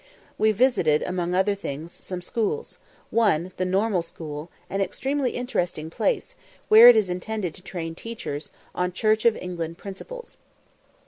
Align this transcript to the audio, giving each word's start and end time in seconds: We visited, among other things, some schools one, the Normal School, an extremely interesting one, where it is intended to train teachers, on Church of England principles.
We 0.39 0.51
visited, 0.51 1.03
among 1.03 1.35
other 1.35 1.53
things, 1.53 1.91
some 1.91 2.23
schools 2.23 2.79
one, 3.11 3.51
the 3.57 3.65
Normal 3.65 4.01
School, 4.01 4.49
an 4.67 4.81
extremely 4.81 5.33
interesting 5.33 5.93
one, 5.95 6.21
where 6.69 6.89
it 6.89 6.95
is 6.95 7.07
intended 7.11 7.53
to 7.53 7.61
train 7.61 7.93
teachers, 7.93 8.49
on 8.73 8.93
Church 8.93 9.25
of 9.25 9.37
England 9.37 9.77
principles. 9.77 10.37